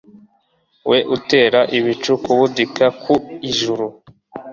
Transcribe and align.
We 0.89 0.97
utera 1.15 1.59
ibicu 1.77 2.11
kubudika 2.23 2.85
ku 3.01 3.13
ijuru 3.49 3.85